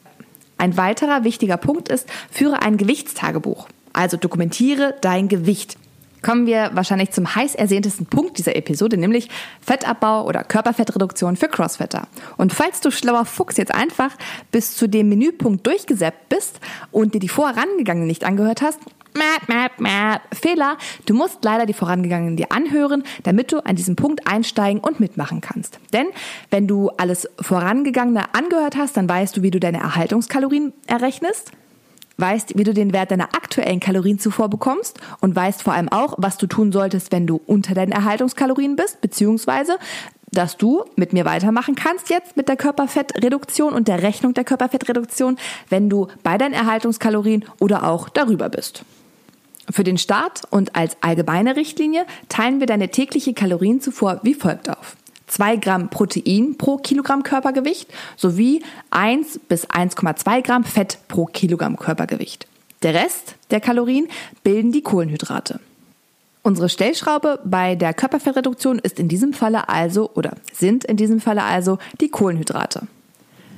Ein 0.59 0.77
weiterer 0.77 1.25
wichtiger 1.25 1.57
Punkt 1.57 1.89
ist, 1.89 2.09
führe 2.31 2.63
ein 2.63 2.77
Gewichtstagebuch. 2.77 3.69
Also 3.93 4.17
dokumentiere 4.17 4.95
dein 5.01 5.29
Gewicht 5.29 5.79
kommen 6.27 6.47
wir 6.47 6.73
wahrscheinlich 6.75 7.13
zum 7.13 7.37
heiß 7.37 7.55
ersehntesten 7.55 8.07
Punkt 8.07 8.37
dieser 8.37 8.57
Episode, 8.57 8.97
nämlich 8.97 9.29
Fettabbau 9.61 10.27
oder 10.27 10.43
Körperfettreduktion 10.43 11.37
für 11.37 11.47
Crossfitter. 11.47 12.09
Und 12.37 12.53
falls 12.53 12.81
du 12.81 12.91
schlauer 12.91 13.25
Fuchs 13.25 13.57
jetzt 13.59 13.73
einfach 13.73 14.11
bis 14.51 14.77
zu 14.77 14.89
dem 14.89 15.09
Menüpunkt 15.09 15.65
durchgesäppt 15.65 16.29
bist 16.29 16.59
und 16.91 17.15
dir 17.15 17.21
die 17.21 17.29
vorangegangenen 17.29 18.09
nicht 18.09 18.25
angehört 18.25 18.61
hast, 18.61 18.81
Mäh, 19.15 19.55
mäh, 19.55 19.69
mäh. 19.79 20.19
Fehler. 20.35 20.77
Du 21.07 21.15
musst 21.15 21.43
leider 21.43 21.65
die 21.65 21.73
vorangegangenen 21.73 22.37
dir 22.37 22.53
anhören, 22.53 23.03
damit 23.23 23.51
du 23.51 23.65
an 23.65 23.75
diesem 23.75 23.97
Punkt 23.97 24.27
einsteigen 24.27 24.83
und 24.83 25.01
mitmachen 25.01 25.41
kannst. 25.41 25.79
Denn 25.95 26.09
wenn 26.51 26.67
du 26.67 26.91
alles 26.99 27.27
vorangegangene 27.41 28.35
angehört 28.35 28.77
hast, 28.77 28.95
dann 28.99 29.09
weißt 29.09 29.39
du, 29.39 29.43
wie 29.43 29.51
du 29.51 29.59
deine 29.59 29.79
Erhaltungskalorien 29.79 30.75
errechnest 30.87 31.53
weißt, 32.19 32.57
wie 32.57 32.65
du 32.65 32.73
den 32.73 32.93
Wert 32.93 33.11
deiner 33.11 33.35
aktuellen 33.35 33.81
Kalorienzufuhr 33.81 34.49
bekommst 34.49 35.01
und 35.21 35.37
weißt 35.37 35.63
vor 35.63 35.75
allem 35.75 35.89
auch, 35.91 36.15
was 36.19 36.39
du 36.39 36.47
tun 36.47 36.73
solltest, 36.73 37.13
wenn 37.13 37.27
du 37.27 37.41
unter 37.47 37.75
deinen 37.75 37.93
Erhaltungskalorien 37.93 38.77
bist, 38.77 39.01
beziehungsweise 39.01 39.79
dass 40.33 40.57
du 40.57 40.85
mit 40.97 41.13
mir 41.13 41.25
weitermachen 41.25 41.77
kannst 41.77 42.11
jetzt 42.11 42.37
mit 42.37 42.49
der 42.49 42.57
Körperfettreduktion 42.57 43.73
und 43.73 43.89
der 43.89 44.03
Rechnung 44.03 44.35
der 44.35 44.45
Körperfettreduktion, 44.45 45.39
wenn 45.69 45.89
du 45.89 46.09
bei 46.23 46.37
deinen 46.37 46.53
Erhaltungskalorien 46.53 47.45
oder 47.59 47.85
auch 47.85 48.09
darüber 48.09 48.49
bist. 48.49 48.85
Für 49.71 49.85
den 49.85 49.99
Start 49.99 50.43
und 50.51 50.77
als 50.77 50.97
allgemeine 51.01 51.57
Richtlinie 51.57 52.07
teilen 52.29 52.61
wir 52.61 52.67
deine 52.67 52.91
tägliche 52.91 53.35
Kalorienzufuhr 53.35 54.21
wie 54.23 54.35
folgt 54.35 54.69
auf. 54.69 54.97
2 55.27 55.57
Gramm 55.57 55.91
Protein 55.91 56.57
pro 56.57 56.77
Kilogramm 56.79 57.23
Körpergewicht 57.23 57.89
sowie 58.17 58.63
1 58.91 59.41
bis 59.49 59.69
1,2 59.69 60.43
Gramm 60.43 60.65
Fett 60.65 60.99
pro 61.09 61.27
Kilogramm 61.27 61.77
Körpergewicht. 61.77 62.47
Der 62.83 62.95
Rest 62.95 63.35
der 63.51 63.61
Kalorien 63.61 64.09
bilden 64.43 64.73
die 64.73 64.83
Kohlenhydrate. 64.83 65.61
Unsere 66.43 66.69
Stellschraube 66.69 67.41
bei 67.45 67.75
der 67.75 67.93
Körperfettreduktion 67.93 68.79
ist 68.79 69.01
in 69.01 69.09
diesem 69.09 69.33
Falle 69.33 69.69
also 69.69 70.11
oder 70.15 70.37
sind 70.53 70.85
in 70.85 70.97
diesem 70.97 71.21
Falle 71.21 71.43
also 71.43 71.79
die 72.01 72.09
Kohlenhydrate. 72.09 72.87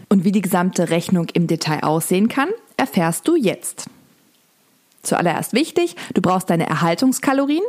Und 0.09 0.25
wie 0.25 0.33
die 0.33 0.41
gesamte 0.41 0.89
Rechnung 0.89 1.27
im 1.35 1.47
Detail 1.47 1.83
aussehen 1.83 2.29
kann, 2.29 2.49
erfährst 2.79 3.29
du 3.29 3.37
jetzt. 3.37 3.91
Zuallererst 5.03 5.53
wichtig, 5.53 5.97
du 6.15 6.23
brauchst 6.23 6.49
deine 6.49 6.67
Erhaltungskalorien, 6.67 7.63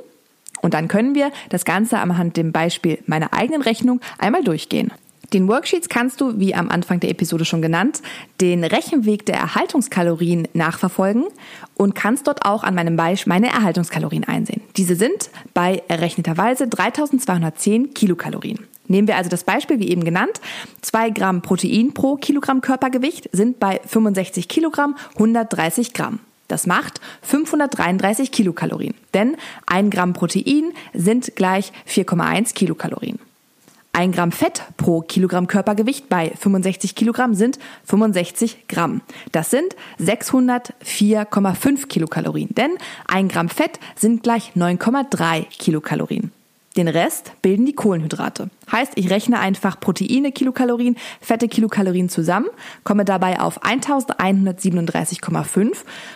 und 0.62 0.74
dann 0.74 0.88
können 0.88 1.16
wir 1.16 1.32
das 1.50 1.66
Ganze 1.66 2.00
anhand 2.00 2.38
dem 2.38 2.52
Beispiel 2.52 3.00
meiner 3.06 3.34
eigenen 3.34 3.62
Rechnung 3.62 4.02
einmal 4.18 4.44
durchgehen. 4.44 4.92
Den 5.34 5.48
Worksheets 5.48 5.90
kannst 5.90 6.22
du, 6.22 6.40
wie 6.40 6.56
am 6.56 6.70
Anfang 6.70 7.00
der 7.00 7.12
Episode 7.12 7.46
schon 7.46 7.62
genannt, 7.62 8.02
den 8.42 8.64
Rechenweg 8.64 9.28
der 9.28 9.36
Erhaltungskalorien 9.36 10.48
nachverfolgen 10.54 11.26
und 11.76 11.94
kannst 11.94 12.28
dort 12.28 12.46
auch 12.46 12.64
an 12.64 12.74
meinem 12.74 12.96
Beispiel 12.96 13.30
meine 13.30 13.48
Erhaltungskalorien 13.48 14.24
einsehen. 14.24 14.62
Diese 14.76 14.96
sind 14.96 15.30
bei 15.54 15.84
errechneterweise 15.88 16.68
3210 16.68 17.94
Kilokalorien. 17.94 18.66
Nehmen 18.88 19.08
wir 19.08 19.18
also 19.18 19.30
das 19.30 19.44
Beispiel, 19.44 19.80
wie 19.80 19.90
eben 19.90 20.04
genannt. 20.04 20.42
2 20.82 21.12
Gramm 21.12 21.44
Protein 21.44 21.94
pro 21.94 22.16
Kilogramm 22.16 22.62
Körpergewicht 22.62 23.30
sind 23.32 23.60
bei 23.60 23.80
65 23.86 24.48
Kilogramm 24.48 24.96
130 25.14 25.94
Gramm. 25.94 26.20
Das 26.50 26.68
macht 26.68 27.00
533 27.22 28.34
Kilokalorien, 28.34 28.96
denn 29.14 29.38
ein 29.66 29.90
Gramm 29.90 30.12
Protein 30.12 30.74
sind 30.94 31.38
gleich 31.38 31.72
4,1 31.88 32.54
Kilokalorien. 32.54 33.20
Ein 33.94 34.12
Gramm 34.12 34.32
Fett 34.32 34.64
pro 34.78 35.02
Kilogramm 35.02 35.48
Körpergewicht 35.48 36.10
bei 36.10 36.32
65 36.40 36.96
Kilogramm 36.96 37.34
sind 37.36 37.60
65 37.86 38.68
Gramm. 38.68 39.02
Das 39.32 39.52
sind 39.52 39.76
604,5 40.00 41.88
Kilokalorien, 41.88 42.50
denn 42.56 42.72
ein 43.08 43.28
Gramm 43.28 43.50
Fett 43.50 43.80
sind 43.96 44.24
gleich 44.24 44.54
9,3 44.56 45.46
Kilokalorien. 45.50 46.32
Den 46.78 46.88
Rest 46.88 47.34
bilden 47.42 47.66
die 47.66 47.74
Kohlenhydrate. 47.74 48.52
Heißt, 48.72 48.92
ich 48.96 49.10
rechne 49.10 49.40
einfach 49.40 49.80
Proteine 49.80 50.32
Kilokalorien, 50.32 50.98
Fette 51.20 51.48
Kilokalorien 51.48 52.10
zusammen, 52.10 52.46
komme 52.84 53.06
dabei 53.06 53.40
auf 53.40 53.64
1137,5 53.64 55.72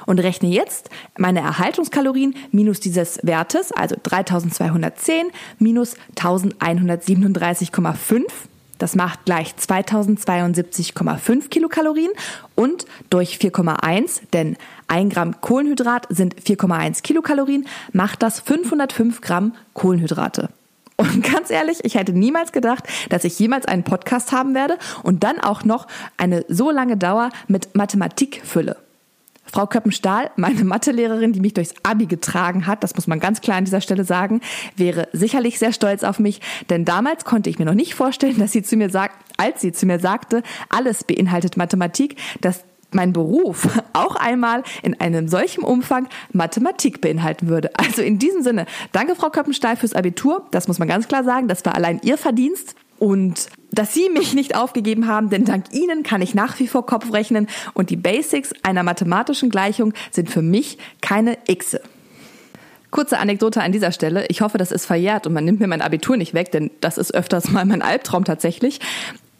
und 0.05 0.19
rechne 0.19 0.49
jetzt 0.49 0.91
meine 1.17 1.39
Erhaltungskalorien 1.39 2.35
minus 2.51 2.79
dieses 2.79 3.19
Wertes, 3.23 3.71
also 3.71 3.95
3210 4.01 5.31
minus 5.57 5.95
1137,5 6.15 8.21
das 8.83 8.97
macht 8.97 9.23
gleich 9.23 9.53
2072,5 9.53 11.47
Kilokalorien 11.47 12.11
und 12.53 12.85
durch 13.09 13.37
4,1, 13.37 14.23
denn 14.33 14.57
ein 14.89 15.09
Gramm 15.09 15.39
Kohlenhydrat 15.39 16.05
sind 16.09 16.35
4,1 16.35 17.01
Kilokalorien, 17.01 17.65
macht 17.93 18.21
das 18.21 18.41
505 18.41 19.21
Gramm 19.21 19.53
Kohlenhydrate. 19.73 20.49
Und 20.97 21.23
ganz 21.23 21.49
ehrlich, 21.49 21.79
ich 21.83 21.95
hätte 21.95 22.11
niemals 22.11 22.51
gedacht, 22.51 22.83
dass 23.07 23.23
ich 23.23 23.39
jemals 23.39 23.67
einen 23.67 23.83
Podcast 23.83 24.33
haben 24.33 24.53
werde 24.53 24.77
und 25.01 25.23
dann 25.23 25.39
auch 25.39 25.63
noch 25.63 25.87
eine 26.17 26.43
so 26.49 26.69
lange 26.69 26.97
Dauer 26.97 27.29
mit 27.47 27.75
Mathematik 27.77 28.41
fülle. 28.43 28.75
Frau 29.45 29.67
Köppenstahl, 29.67 30.31
meine 30.35 30.63
Mathelehrerin, 30.63 31.33
die 31.33 31.39
mich 31.39 31.53
durchs 31.53 31.73
Abi 31.83 32.05
getragen 32.05 32.65
hat, 32.65 32.83
das 32.83 32.95
muss 32.95 33.07
man 33.07 33.19
ganz 33.19 33.41
klar 33.41 33.57
an 33.57 33.65
dieser 33.65 33.81
Stelle 33.81 34.03
sagen, 34.03 34.41
wäre 34.75 35.07
sicherlich 35.13 35.59
sehr 35.59 35.73
stolz 35.73 36.03
auf 36.03 36.19
mich, 36.19 36.41
denn 36.69 36.85
damals 36.85 37.25
konnte 37.25 37.49
ich 37.49 37.59
mir 37.59 37.65
noch 37.65 37.73
nicht 37.73 37.93
vorstellen, 37.95 38.39
dass 38.39 38.51
sie 38.51 38.63
zu 38.63 38.75
mir 38.77 38.89
sagt, 38.89 39.15
als 39.37 39.61
sie 39.61 39.71
zu 39.71 39.85
mir 39.85 39.99
sagte, 39.99 40.43
alles 40.69 41.03
beinhaltet 41.03 41.57
Mathematik, 41.57 42.17
dass 42.41 42.63
mein 42.93 43.13
Beruf 43.13 43.67
auch 43.93 44.15
einmal 44.15 44.63
in 44.81 44.99
einem 44.99 45.27
solchen 45.27 45.63
Umfang 45.63 46.07
Mathematik 46.31 47.01
beinhalten 47.01 47.47
würde. 47.47 47.71
Also 47.77 48.01
in 48.01 48.19
diesem 48.19 48.43
Sinne, 48.43 48.65
danke 48.91 49.15
Frau 49.15 49.29
Köppenstahl 49.29 49.75
fürs 49.75 49.93
Abitur. 49.93 50.47
Das 50.51 50.67
muss 50.67 50.79
man 50.79 50.87
ganz 50.87 51.07
klar 51.07 51.23
sagen. 51.23 51.47
Das 51.47 51.65
war 51.65 51.75
allein 51.75 51.99
Ihr 52.03 52.17
Verdienst. 52.17 52.75
Und 52.99 53.47
dass 53.71 53.93
Sie 53.93 54.09
mich 54.09 54.33
nicht 54.33 54.55
aufgegeben 54.55 55.07
haben, 55.07 55.29
denn 55.29 55.45
dank 55.45 55.73
Ihnen 55.73 56.03
kann 56.03 56.21
ich 56.21 56.35
nach 56.35 56.59
wie 56.59 56.67
vor 56.67 56.85
Kopf 56.85 57.11
rechnen 57.11 57.47
und 57.73 57.89
die 57.89 57.95
Basics 57.95 58.51
einer 58.61 58.83
mathematischen 58.83 59.49
Gleichung 59.49 59.93
sind 60.11 60.29
für 60.29 60.41
mich 60.41 60.77
keine 61.01 61.37
Xe. 61.47 61.81
Kurze 62.91 63.17
Anekdote 63.17 63.61
an 63.61 63.71
dieser 63.71 63.91
Stelle. 63.91 64.27
Ich 64.27 64.41
hoffe, 64.41 64.59
das 64.59 64.71
ist 64.71 64.85
verjährt 64.85 65.25
und 65.25 65.33
man 65.33 65.43
nimmt 65.43 65.59
mir 65.59 65.67
mein 65.67 65.81
Abitur 65.81 66.15
nicht 66.15 66.35
weg, 66.35 66.51
denn 66.51 66.69
das 66.79 66.99
ist 66.99 67.13
öfters 67.13 67.49
mal 67.49 67.65
mein 67.65 67.81
Albtraum 67.81 68.23
tatsächlich. 68.23 68.79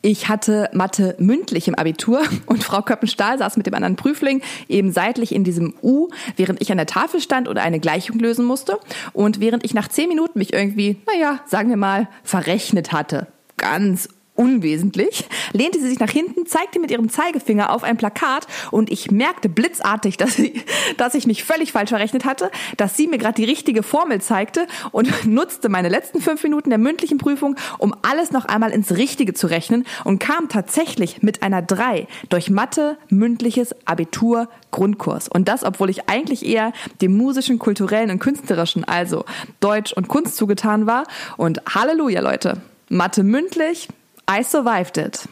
Ich 0.06 0.28
hatte 0.28 0.70
Mathe 0.74 1.16
mündlich 1.20 1.70
im 1.70 1.76
Abitur 1.76 2.24
und 2.48 2.62
Frau 2.64 2.82
Köppenstahl 2.82 3.38
saß 3.38 3.56
mit 3.56 3.68
dem 3.68 3.74
anderen 3.74 3.96
Prüfling 3.96 4.42
eben 4.68 4.92
seitlich 4.92 5.34
in 5.34 5.46
diesem 5.46 5.76
U, 5.82 6.10
während 6.36 6.62
ich 6.62 6.72
an 6.72 6.78
der 6.78 6.88
Tafel 6.88 7.22
stand 7.22 7.48
oder 7.48 7.62
eine 7.62 7.80
Gleichung 7.80 8.20
lösen 8.20 8.44
musste. 8.44 8.80
Und 9.14 9.40
während 9.40 9.64
ich 9.64 9.74
nach 9.74 9.88
zehn 9.88 10.10
Minuten 10.10 10.40
mich 10.40 10.52
irgendwie, 10.52 10.98
naja, 11.08 11.40
sagen 11.46 11.70
wir 11.70 11.78
mal, 11.78 12.10
verrechnet 12.24 12.92
hatte, 12.92 13.28
ganz 13.58 14.10
unwesentlich, 14.36 15.26
lehnte 15.52 15.80
sie 15.80 15.90
sich 15.90 16.00
nach 16.00 16.10
hinten, 16.10 16.48
zeigte 16.48 16.80
mit 16.80 16.90
ihrem 16.90 17.10
Zeigefinger 17.10 17.72
auf 17.72 17.84
ein 17.84 17.98
Plakat 17.98 18.48
und 18.72 18.92
ich 18.92 19.12
merkte 19.12 19.48
blitzartig, 19.48 20.18
dass, 20.18 20.36
sie, 20.36 20.64
dass 20.98 21.14
ich 21.14 21.28
mich 21.28 21.44
völlig 21.44 21.72
falsch 21.72 21.90
verrechnet 21.90 22.26
hatte, 22.26 22.50
dass 22.78 22.98
sie 22.98 23.08
mir 23.08 23.20
gerade 23.20 23.36
die 23.36 23.44
richtige 23.44 23.84
Formel 23.84 24.22
zeigte 24.22 24.66
und 24.92 25.26
nutzte 25.26 25.70
meine 25.70 25.90
letzten 25.90 26.20
fünf 26.20 26.42
Minuten 26.42 26.72
der 26.72 26.80
mündlichen 26.80 27.20
Prüfung, 27.20 27.56
um 27.78 27.94
alles 28.02 28.32
noch 28.32 28.46
einmal 28.46 28.72
ins 28.72 28.92
Richtige 28.92 29.36
zu 29.36 29.48
rechnen 29.48 29.86
und 30.04 30.20
kam 30.20 30.50
tatsächlich 30.50 31.22
mit 31.22 31.44
einer 31.44 31.62
3 31.62 32.08
durch 32.30 32.50
Mathe, 32.50 32.98
mündliches 33.10 33.76
Abitur, 33.86 34.50
Grundkurs. 34.72 35.28
Und 35.28 35.48
das, 35.48 35.64
obwohl 35.64 35.92
ich 35.92 36.10
eigentlich 36.10 36.44
eher 36.44 36.74
dem 37.02 37.16
musischen, 37.16 37.60
kulturellen 37.60 38.10
und 38.10 38.20
künstlerischen, 38.20 38.84
also 38.84 39.26
Deutsch 39.60 39.94
und 39.94 40.08
Kunst 40.08 40.38
zugetan 40.38 40.88
war. 40.88 41.04
Und 41.38 41.62
Halleluja, 41.76 42.22
Leute. 42.22 42.62
Mathe 42.90 43.24
mündlich, 43.24 43.88
I 44.30 44.44
survived 44.44 44.98
it. 44.98 45.28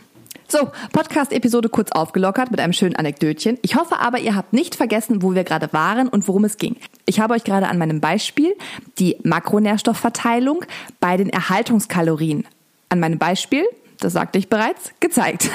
So, 0.48 0.70
Podcast-Episode 0.91 1.70
kurz 1.70 1.93
aufgelockert 1.93 2.51
mit 2.51 2.60
einem 2.60 2.74
schönen 2.74 2.98
Anekdötchen. 2.98 3.58
Ich 3.62 3.77
hoffe 3.77 4.00
aber, 4.00 4.20
ihr 4.20 4.36
habt 4.36 4.51
nicht 4.51 4.75
vergessen, 4.75 5.22
wo 5.22 5.34
wir 5.34 5.46
gerade 5.46 5.72
waren 5.72 6.10
und 6.10 6.27
worum 6.27 6.43
es 6.43 6.58
ging. 6.58 6.75
Ich 7.05 7.22
habe 7.22 7.36
euch 7.36 7.46
gerade 7.46 7.70
an 7.70 7.77
meinem 7.77 8.01
Beispiel 8.01 8.53
die 9.00 9.15
Makronährstoffverteilung 9.24 10.65
bei 11.00 11.15
den 11.15 11.29
Erhaltungskalorien 11.29 12.46
an 12.89 13.00
meinem 13.00 13.17
Beispiel, 13.17 13.63
das 14.00 14.12
sagte 14.12 14.39
ich 14.39 14.50
bereits, 14.50 14.91
gezeigt. 15.00 15.50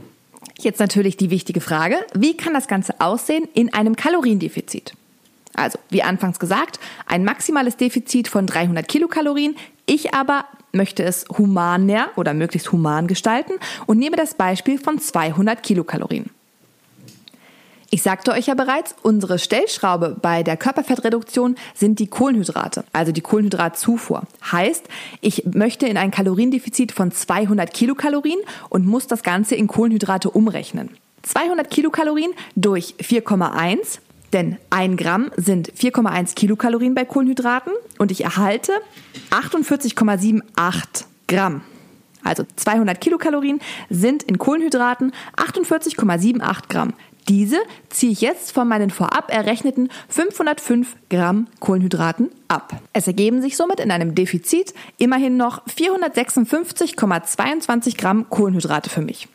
Jetzt 0.58 0.80
natürlich 0.80 1.16
die 1.16 1.30
wichtige 1.30 1.60
Frage, 1.60 1.96
wie 2.14 2.36
kann 2.36 2.52
das 2.52 2.66
Ganze 2.66 3.00
aussehen 3.00 3.48
in 3.54 3.72
einem 3.72 3.94
Kaloriendefizit? 3.94 4.94
Also, 5.54 5.78
wie 5.90 6.02
anfangs 6.02 6.38
gesagt, 6.38 6.80
ein 7.06 7.24
maximales 7.24 7.76
Defizit 7.76 8.28
von 8.28 8.46
300 8.46 8.86
Kilokalorien. 8.88 9.56
Ich 9.86 10.14
aber 10.14 10.46
möchte 10.72 11.02
es 11.02 11.26
humaner 11.36 12.08
oder 12.16 12.34
möglichst 12.34 12.72
human 12.72 13.06
gestalten 13.06 13.52
und 13.86 13.98
nehme 13.98 14.16
das 14.16 14.34
Beispiel 14.34 14.78
von 14.78 14.98
200 14.98 15.62
Kilokalorien. 15.62 16.30
Ich 17.94 18.02
sagte 18.02 18.32
euch 18.32 18.46
ja 18.46 18.54
bereits, 18.54 18.94
unsere 19.02 19.38
Stellschraube 19.38 20.16
bei 20.22 20.42
der 20.42 20.56
Körperfettreduktion 20.56 21.56
sind 21.74 21.98
die 21.98 22.06
Kohlenhydrate, 22.06 22.84
also 22.94 23.12
die 23.12 23.20
Kohlenhydratzufuhr. 23.20 24.22
Heißt, 24.50 24.88
ich 25.20 25.44
möchte 25.52 25.86
in 25.86 25.98
ein 25.98 26.10
Kaloriendefizit 26.10 26.90
von 26.92 27.12
200 27.12 27.74
Kilokalorien 27.74 28.38
und 28.70 28.86
muss 28.86 29.08
das 29.08 29.22
Ganze 29.22 29.56
in 29.56 29.66
Kohlenhydrate 29.66 30.30
umrechnen. 30.30 30.88
200 31.20 31.70
Kilokalorien 31.70 32.32
durch 32.56 32.94
4,1, 32.98 33.98
denn 34.32 34.56
ein 34.70 34.96
Gramm 34.96 35.30
sind 35.36 35.72
4,1 35.72 36.34
Kilokalorien 36.34 36.94
bei 36.94 37.04
Kohlenhydraten 37.04 37.72
und 37.98 38.10
ich 38.10 38.24
erhalte 38.24 38.72
48,78 39.30 41.04
Gramm. 41.28 41.62
Also 42.24 42.44
200 42.56 43.00
Kilokalorien 43.00 43.60
sind 43.90 44.22
in 44.22 44.38
Kohlenhydraten 44.38 45.12
48,78 45.36 46.68
Gramm. 46.68 46.94
Diese 47.28 47.58
ziehe 47.88 48.10
ich 48.12 48.20
jetzt 48.20 48.50
von 48.52 48.66
meinen 48.66 48.90
vorab 48.90 49.30
errechneten 49.30 49.90
505 50.08 50.96
Gramm 51.08 51.46
Kohlenhydraten 51.60 52.30
ab. 52.48 52.80
Es 52.92 53.06
ergeben 53.06 53.40
sich 53.42 53.56
somit 53.56 53.78
in 53.80 53.92
einem 53.92 54.16
Defizit 54.16 54.74
immerhin 54.98 55.36
noch 55.36 55.64
456,22 55.66 57.96
Gramm 57.96 58.28
Kohlenhydrate 58.28 58.90
für 58.90 59.02
mich. 59.02 59.28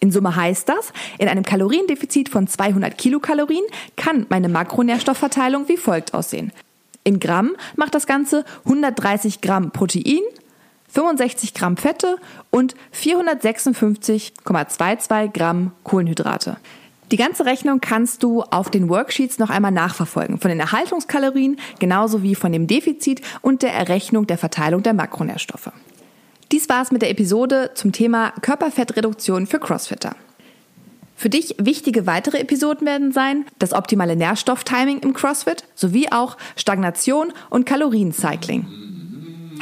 In 0.00 0.10
Summe 0.10 0.34
heißt 0.34 0.68
das, 0.68 0.92
in 1.18 1.28
einem 1.28 1.44
Kaloriendefizit 1.44 2.28
von 2.30 2.46
200 2.46 2.96
Kilokalorien 2.96 3.64
kann 3.96 4.24
meine 4.30 4.48
Makronährstoffverteilung 4.48 5.68
wie 5.68 5.76
folgt 5.76 6.14
aussehen. 6.14 6.52
In 7.04 7.20
Gramm 7.20 7.50
macht 7.76 7.94
das 7.94 8.06
Ganze 8.06 8.46
130 8.64 9.42
Gramm 9.42 9.72
Protein, 9.72 10.22
65 10.88 11.52
Gramm 11.54 11.76
Fette 11.76 12.16
und 12.50 12.74
456,22 12.94 15.32
Gramm 15.32 15.72
Kohlenhydrate. 15.84 16.56
Die 17.12 17.16
ganze 17.16 17.44
Rechnung 17.44 17.80
kannst 17.80 18.22
du 18.22 18.42
auf 18.42 18.70
den 18.70 18.88
Worksheets 18.88 19.38
noch 19.38 19.50
einmal 19.50 19.72
nachverfolgen, 19.72 20.38
von 20.38 20.48
den 20.48 20.60
Erhaltungskalorien 20.60 21.58
genauso 21.78 22.22
wie 22.22 22.36
von 22.36 22.52
dem 22.52 22.68
Defizit 22.68 23.20
und 23.42 23.60
der 23.62 23.74
Errechnung 23.74 24.26
der 24.26 24.38
Verteilung 24.38 24.82
der 24.82 24.94
Makronährstoffe. 24.94 25.72
Dies 26.52 26.68
war's 26.68 26.90
mit 26.90 27.00
der 27.00 27.10
Episode 27.10 27.70
zum 27.74 27.92
Thema 27.92 28.32
Körperfettreduktion 28.42 29.46
für 29.46 29.60
Crossfitter. 29.60 30.16
Für 31.14 31.28
dich 31.28 31.54
wichtige 31.58 32.08
weitere 32.08 32.38
Episoden 32.38 32.86
werden 32.88 33.12
sein 33.12 33.44
das 33.60 33.72
optimale 33.72 34.16
Nährstofftiming 34.16 34.98
im 34.98 35.12
CrossFit 35.12 35.62
sowie 35.76 36.08
auch 36.10 36.36
Stagnation 36.56 37.32
und 37.50 37.66
Kaloriencycling. 37.66 38.66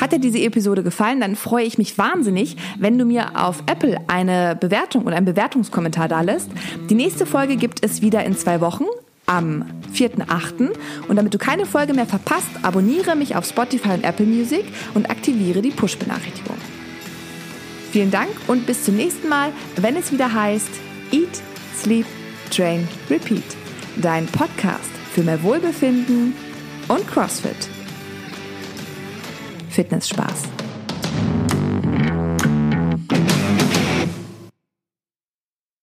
Hat 0.00 0.12
dir 0.12 0.18
diese 0.18 0.38
Episode 0.38 0.82
gefallen, 0.82 1.20
dann 1.20 1.36
freue 1.36 1.66
ich 1.66 1.76
mich 1.76 1.98
wahnsinnig, 1.98 2.56
wenn 2.78 2.96
du 2.96 3.04
mir 3.04 3.32
auf 3.34 3.64
Apple 3.66 4.00
eine 4.06 4.56
Bewertung 4.58 5.04
und 5.04 5.12
einen 5.12 5.26
Bewertungskommentar 5.26 6.08
da 6.08 6.22
lässt. 6.22 6.48
Die 6.88 6.94
nächste 6.94 7.26
Folge 7.26 7.56
gibt 7.56 7.84
es 7.84 8.00
wieder 8.00 8.24
in 8.24 8.34
zwei 8.34 8.62
Wochen 8.62 8.84
am 9.26 9.66
4.8. 9.92 10.70
Und 11.08 11.16
damit 11.16 11.34
du 11.34 11.38
keine 11.38 11.66
Folge 11.66 11.92
mehr 11.92 12.06
verpasst, 12.06 12.48
abonniere 12.62 13.14
mich 13.14 13.36
auf 13.36 13.44
Spotify 13.44 13.90
und 13.90 14.04
Apple 14.04 14.24
Music 14.24 14.64
und 14.94 15.10
aktiviere 15.10 15.60
die 15.60 15.70
Push-Benachrichtigung. 15.70 16.56
Vielen 17.90 18.10
Dank 18.10 18.30
und 18.48 18.66
bis 18.66 18.84
zum 18.84 18.96
nächsten 18.96 19.28
Mal, 19.28 19.52
wenn 19.76 19.96
es 19.96 20.12
wieder 20.12 20.32
heißt 20.32 20.70
Eat, 21.10 21.42
Sleep, 21.76 22.06
Train, 22.50 22.86
Repeat. 23.08 23.44
Dein 23.96 24.26
Podcast 24.26 24.90
für 25.12 25.22
mehr 25.22 25.42
Wohlbefinden 25.42 26.34
und 26.88 27.06
CrossFit. 27.08 27.68
Fitnessspaß. 29.70 30.57